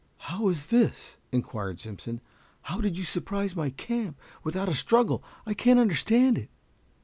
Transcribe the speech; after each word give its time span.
"How 0.17 0.47
is 0.47 0.65
this?" 0.65 1.17
inquired 1.31 1.79
Simpson. 1.79 2.21
"How 2.63 2.81
did 2.81 2.97
you 2.97 3.03
surprise 3.03 3.55
my 3.55 3.69
camp 3.69 4.19
without 4.43 4.67
a 4.67 4.73
struggle? 4.73 5.23
I 5.45 5.53
can't 5.53 5.79
understand 5.79 6.39
it?" 6.39 6.49